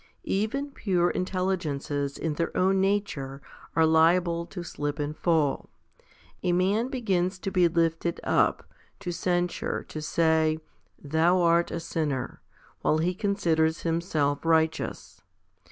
[0.23, 3.39] Even pure intelligences in their own nature
[3.75, 5.69] are liable to slip and fall.
[6.41, 8.63] A man begins to be lifted up,
[8.99, 10.57] to censure, to say,
[10.97, 12.41] "Thou art a sinner,"
[12.81, 15.21] while he considers himself righteous.